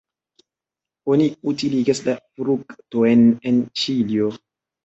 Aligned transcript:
Oni 1.15 1.27
utiligas 1.51 2.01
la 2.07 2.17
fruktojn 2.23 3.25
en 3.53 3.63
Ĉilio. 3.83 4.33